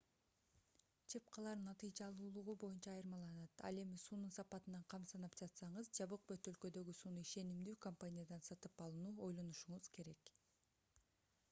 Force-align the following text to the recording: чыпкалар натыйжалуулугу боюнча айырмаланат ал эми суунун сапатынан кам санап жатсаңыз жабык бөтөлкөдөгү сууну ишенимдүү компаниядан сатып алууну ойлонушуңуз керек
чыпкалар 1.11 1.57
натыйжалуулугу 1.65 2.55
боюнча 2.63 2.93
айырмаланат 2.95 3.61
ал 3.69 3.81
эми 3.83 3.99
суунун 4.05 4.33
сапатынан 4.39 4.87
кам 4.95 5.05
санап 5.13 5.37
жатсаңыз 5.43 5.93
жабык 5.99 6.25
бөтөлкөдөгү 6.33 6.97
сууну 7.03 7.29
ишенимдүү 7.29 7.79
компаниядан 7.89 8.45
сатып 8.51 8.85
алууну 8.89 9.15
ойлонушуңуз 9.29 9.95
керек 10.01 10.37